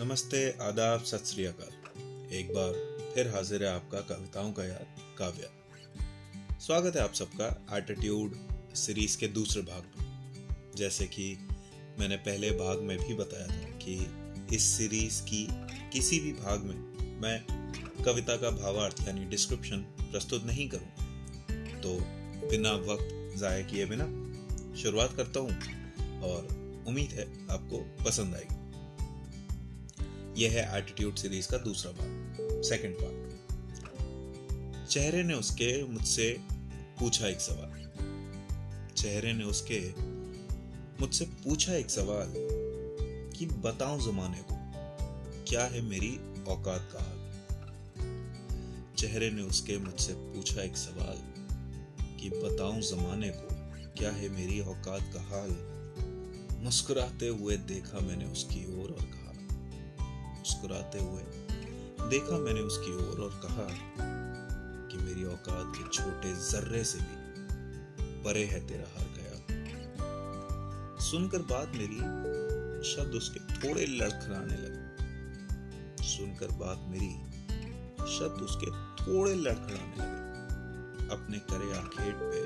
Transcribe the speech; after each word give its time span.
नमस्ते, 0.00 0.58
आदाब, 0.60 1.02
सत 1.02 1.24
श्री 1.26 1.44
अकाल। 1.44 2.32
एक 2.32 2.48
बार 2.54 2.72
फिर 3.14 3.28
हाजिर 3.28 3.64
है 3.64 3.74
आपका 3.74 4.00
कविताओं 4.00 4.52
का 4.52 4.64
यार, 4.64 4.86
काव्या। 5.18 6.58
स्वागत 6.58 6.96
है 6.96 7.02
आप 7.02 7.14
सबका 7.14 7.76
एटीट्यूड 7.76 8.34
सीरीज़ 8.74 9.18
के 9.18 9.28
दूसरे 9.28 9.62
भाग 9.62 9.82
में 9.82 10.72
जैसे 10.76 11.06
कि 11.06 11.48
मैंने 11.98 12.16
पहले 12.16 12.50
भाग 12.50 12.78
में 12.78 12.98
भी 12.98 13.14
बताया 13.14 13.46
था 13.46 13.78
कि 13.78 14.16
इस 14.56 14.62
सीरीज़ 14.62 15.22
की 15.22 15.48
किसी 15.92 16.20
भी 16.20 16.32
भाग 16.32 16.62
में 16.62 16.76
मैं 17.20 17.44
कविता 18.04 18.36
का 18.36 18.50
भावार्थ 18.50 19.08
यानी 19.08 19.24
डिस्क्रिप्शन 19.24 19.76
प्रस्तुत 19.78 20.44
नहीं 20.44 20.68
करूँ। 20.68 20.88
तो 21.80 21.98
बिना 22.48 22.72
वक्त 22.72 23.38
जाया 23.38 23.66
किए 23.66 23.86
बिना 23.86 24.04
शुरुआत 24.76 25.16
करता 25.16 25.40
हूँ 25.40 25.52
और 26.22 26.48
उम्मीद 26.88 27.10
है 27.10 27.46
आपको 27.50 28.04
पसंद 28.04 28.34
आएगी। 28.34 28.69
यह 30.40 30.50
है 30.50 30.78
एटीट्यूड 30.78 31.14
सीरीज़ 31.14 31.48
का 31.48 31.58
दूसरा 31.58 31.92
भाग 31.92 32.36
सेकंड 32.62 32.94
पार्ट 32.94 33.30
चेहरे 34.88 35.22
ने 35.22 35.34
उसके 35.34 35.84
मुझसे 35.84 36.38
पूछा 37.00 37.28
एक 37.28 37.40
सवाल। 37.40 37.80
चेहरे 38.96 39.32
ने 39.32 39.44
उसके 39.44 39.94
मुझसे 41.00 41.24
पूछा 41.24 41.74
एक 41.74 41.90
सवाल 41.90 42.32
कि 43.38 43.46
बताऊँ 43.46 44.00
जमाने 44.00 44.38
को, 44.38 44.54
क्या 45.44 45.64
है 45.64 45.80
मेरी 45.80 46.16
औकात 46.48 46.90
का 46.92 46.98
हाल? 46.98 47.20
चेहरे 48.98 49.30
ने 49.30 49.42
उसके 49.42 49.78
मुझसे 49.78 50.12
पूछा 50.12 50.62
एक 50.62 50.76
सवाल 50.76 51.18
कि 52.20 52.30
बताऊँ 52.30 52.80
जमाने 52.80 53.28
को, 53.28 53.48
क्या 53.92 54.10
है 54.10 54.28
मेरी 54.28 54.60
औकात 54.60 55.10
का 55.14 55.22
हाल? 55.22 55.56
मुस्कुराते 56.64 57.28
हुए 57.28 57.56
देखा 57.56 58.00
मैंने 58.00 58.24
उसकी 58.24 58.82
ओर 58.82 58.90
और 58.90 59.04
कहा 59.04 59.29
मुस्कुराते 60.40 60.98
हुए, 60.98 61.22
देखा 62.10 62.38
मैंने 62.38 62.60
उसकी 62.60 62.92
ओर 62.96 63.20
और 63.20 63.40
कहा 63.42 63.66
कि 64.88 64.96
मेरी 64.96 65.24
औकात 65.24 65.72
के 65.76 65.88
छोटे 65.88 66.32
जर्रे 66.50 66.82
से 66.84 66.98
भी 66.98 67.16
परे 68.24 68.44
है 68.44 68.60
तेरा 68.68 68.88
हर 68.96 69.06
गया। 69.16 69.34
सुनकर 71.00 71.42
बात 71.52 71.68
मेरी 71.76 72.00
शब्द 72.90 73.14
उसके 73.14 73.40
थोड़े 73.54 73.86
लड़खड़ाने 73.86 74.56
लगे। 74.56 76.04
सुनकर 76.04 76.50
बात 76.56 76.86
मेरी 76.88 77.12
शब्द 78.10 78.42
उसके 78.42 78.70
थोड़े 79.02 79.34
लड़खड़ाने 79.34 79.96
लगे। 79.96 80.28
अपने 81.14 81.38
करे 81.50 81.72
आखेट 81.78 82.16
पे 82.22 82.40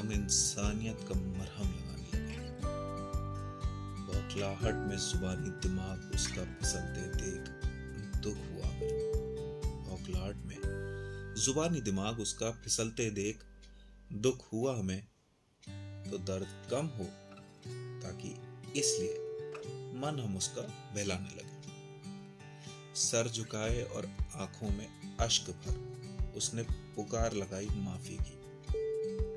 हम 0.00 0.12
इंसानियत 0.12 1.06
का 1.08 1.14
मरहम 1.20 1.70
लगे 1.70 1.93
बौखलाहट 4.24 4.74
में 4.74 4.96
जुबानी 4.96 5.50
दिमाग 5.62 6.12
उसका 6.14 6.42
फिसलते 6.44 7.00
देख, 7.14 7.48
दुख 8.22 8.36
हुआ। 8.36 8.68
बौखलाहट 9.88 10.36
में 10.36 11.34
जुबानी 11.44 11.80
दिमाग 11.80 12.20
उसका 12.20 12.50
फिसलते 12.50 13.10
देख, 13.10 13.44
दुख 14.12 14.46
हुआ 14.52 14.78
हमें 14.78 15.02
तो 16.10 16.18
दर्द 16.18 16.70
कम 16.70 16.86
हो, 16.86 17.04
ताकि 18.02 18.34
इसलिए 18.80 19.14
मन 19.94 20.20
हम 20.24 20.36
उसका 20.36 20.62
बहलाने 20.94 21.36
लगे। 21.36 22.94
सर 22.94 23.28
झुकाए 23.28 23.82
और 23.82 24.10
आँखों 24.36 24.70
में 24.70 25.16
अश्क 25.20 25.50
भर, 25.50 26.32
उसने 26.36 26.62
पुकार 26.96 27.32
लगाई 27.32 27.68
माफ़ी 27.76 28.18
की। 28.20 28.38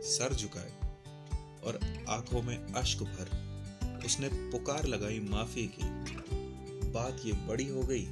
सर 0.08 0.34
झुकाए 0.34 0.72
और 1.64 1.80
आँखों 2.10 2.42
में 2.42 2.74
अश्क 2.74 3.00
भर 3.00 3.57
उसने 4.06 4.30
पुकार 4.52 4.86
लगाई 4.86 5.20
माफ़ी 5.20 5.68
की। 5.68 5.90
बात 6.92 7.22
ये 7.26 7.34
बड़ी 7.48 7.68
हो 7.68 7.82
गई 7.82 8.06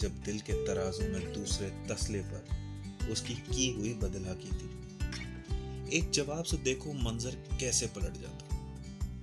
जब 0.00 0.22
दिल 0.24 0.38
के 0.40 0.52
तराजू 0.66 1.08
में 1.12 1.32
दूसरे 1.32 1.68
तसले 1.88 2.20
पर 2.22 3.08
उसकी 3.10 3.34
की 3.34 3.70
हुई 3.72 3.94
बदला 3.94 4.34
की 4.34 4.50
थी। 4.50 5.98
एक 5.98 6.10
जवाब 6.10 6.44
से 6.44 6.56
देखो 6.56 6.92
मंजर 6.92 7.36
कैसे 7.60 7.86
पलट 7.86 8.14
जाता। 8.14 8.44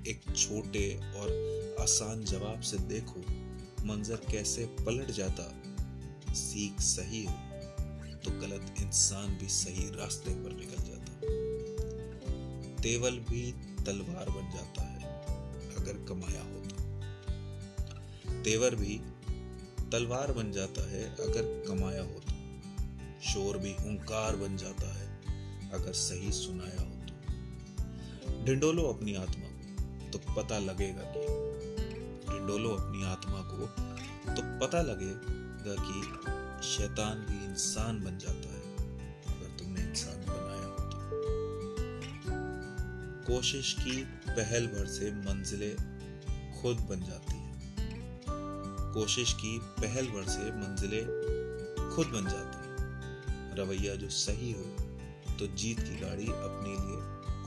एक 0.07 0.21
छोटे 0.37 0.85
और 1.15 1.77
आसान 1.79 2.23
जवाब 2.23 2.61
से 2.61 2.77
देखो 2.77 3.19
मंजर 3.85 4.15
कैसे 4.31 4.65
पलट 4.65 5.11
जाता। 5.11 5.45
सीख 6.33 6.79
सही 6.81 7.23
हो 7.25 7.33
तो 8.15 8.31
गलत 8.41 8.75
इंसान 8.81 9.37
भी 9.37 9.47
सही 9.47 9.89
रास्ते 9.89 10.31
पर 10.33 10.51
निकल 10.51 10.83
जाता। 10.83 11.03
तेवल 12.81 13.19
भी 13.29 13.51
तलवार 13.85 14.29
बन 14.29 14.51
जाता 14.57 14.83
है। 14.83 14.92
अगर 15.83 16.05
कमाया 16.09 16.41
हो 16.41 16.59
तो। 16.65 18.41
तेवर 18.43 18.75
भी 18.75 19.01
तलवार 19.91 20.31
बन 20.31 20.51
जाता 20.51 20.89
है 20.89 21.03
अगर 21.15 21.63
कमाया 21.67 22.03
हो 22.03 22.19
तो। 22.19 22.33
शोर 23.23 23.57
भी 23.57 23.73
हुंकार 23.73 24.35
बन 24.35 24.57
जाता 24.57 24.93
है 24.93 25.07
अगर 25.73 25.93
सही 25.93 26.31
सुनाया 26.31 26.81
हो 26.81 26.91
तो। 27.05 28.45
ढिंडोलो 28.45 28.83
अपनी 28.83 29.15
आत्मा 29.15 29.49
को 29.49 30.09
तो 30.09 30.19
पता 30.33 30.59
लगेगा 30.59 31.03
कि 31.15 31.25
ढिंडोलो 32.31 32.69
अपनी 32.69 33.03
आत्मा 33.03 33.41
को 33.43 33.67
तो 34.33 34.41
पता 34.59 34.81
लगेगा 34.81 35.75
कि 35.79 36.01
शैतान 36.67 37.19
भी 37.19 37.45
इंसान 37.45 38.03
बन 38.03 38.17
जाता 38.17 38.49
है। 38.49 38.52
कोशिश 43.27 43.75
की, 43.79 44.03
पहल 44.05 44.67
भर 44.67 44.85
से 44.85 45.11
मंजिलें 45.11 45.75
खुद 46.61 46.77
बन 46.77 46.99
जाती 46.99 47.35
है। 47.35 47.53
कोशिश 48.93 49.33
की, 49.33 49.59
पहल 49.59 50.07
भर 50.07 50.27
से 50.29 50.51
मंजिलें 50.51 51.05
खुद 51.95 52.07
बन 52.07 52.23
जाती 52.23 52.57
है। 52.57 52.73
रवैया 53.55 53.95
जो 53.95 54.09
सही 54.09 54.51
हो 54.51 54.63
तो 55.39 55.47
जीत 55.47 55.79
की 55.79 55.99
गाड़ी 55.99 56.27
अपने 56.27 56.69
लिए 56.69 56.99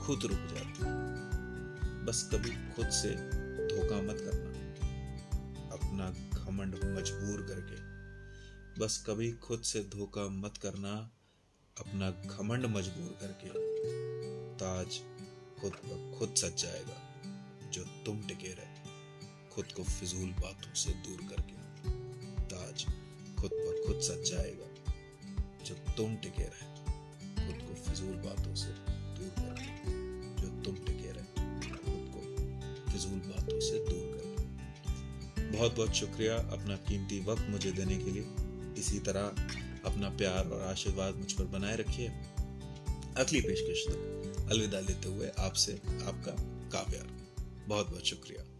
खुद 0.05 0.21
रुक 0.23 0.55
जाती 0.55 0.85
है। 0.85 2.05
बस 2.05 2.29
कभी 2.33 2.49
खुद 2.49 2.89
से 2.89 3.11
धोखा 3.67 4.01
मत 4.01 4.17
करना। 4.19 4.57
अपना 5.71 6.11
घमंड 6.39 6.75
मजबूर 6.75 7.41
करके। 7.41 7.77
बस 8.79 9.03
कभी 9.07 9.31
खुद 9.31 9.61
से 9.61 9.79
धोखा 9.79 10.27
मत 10.29 10.57
करना। 10.57 11.11
अपना 11.79 12.11
घमंड 12.11 12.65
मजबूर 12.65 13.17
करके। 13.21 13.49
ताज 14.55 14.99
खुद 15.61 15.73
ब 15.85 16.15
खुद 16.19 16.33
सच 16.35 16.61
जाएगा 16.63 16.97
जो 17.73 17.83
तुम 18.05 18.21
टिके 18.27 18.53
रहे 18.53 18.75
खुद 19.55 19.71
को 19.71 19.83
फिजूल 19.83 20.29
बातों 20.41 20.73
से 20.73 20.91
दूर 21.05 21.21
करके 21.29 21.55
ताज 22.45 22.85
खुद 23.39 23.51
पर 23.53 23.83
खुद 23.87 24.01
सच 24.01 24.29
जाएगा 24.31 24.67
जो 25.65 25.75
तुम 25.97 26.15
टिके 26.15 26.43
रहे 26.43 26.67
खुद 27.47 27.57
को 27.67 27.73
फिजूल 27.83 28.15
बातों 28.15 28.55
से 28.55 28.69
दूर 29.17 29.31
करके, 29.39 29.71
जो 30.41 30.47
तुम 30.63 30.75
टिके 30.85 31.11
रहे 31.11 31.25
खुद 31.81 32.03
को 32.13 32.21
फिजूल 32.91 33.19
बातों 33.19 33.59
से 33.59 33.79
दूर 33.79 34.05
करके। 34.13 35.57
बहुत 35.57 35.75
बहुत 35.75 35.93
शुक्रिया 35.93 36.35
अपना 36.35 36.75
कीमती 36.89 37.19
वक्त 37.25 37.45
मुझे 37.49 37.71
देने 37.71 37.97
के 37.97 38.11
लिए। 38.11 38.25
इसी 38.79 38.99
तरह 38.99 39.25
अपना 39.89 40.09
प्यार 40.09 40.47
और 40.47 40.61
आशीर्वाद 40.61 41.15
मुझ 41.15 41.31
पर 41.33 41.43
बनाए 41.43 41.75
रखिए। 41.75 42.09
अगली 43.17 43.41
पेशकश 43.41 43.85
तक 43.87 44.47
अलविदा 44.51 44.79
लेते 44.79 45.09
हुए 45.09 45.27
आपसे 45.39 45.73
आपका 45.77 46.31
काव्यार 46.69 47.07
बहुत 47.67 47.89
बहुत 47.89 48.05
शुक्रिया। 48.05 48.56